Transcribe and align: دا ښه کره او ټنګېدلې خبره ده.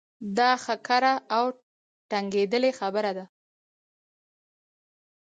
دا 0.37 0.51
ښه 0.63 0.75
کره 0.87 1.13
او 1.35 1.45
ټنګېدلې 2.09 2.71
خبره 2.79 3.11
ده. 3.17 3.25